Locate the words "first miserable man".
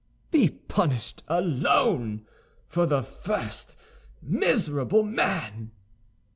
3.03-5.73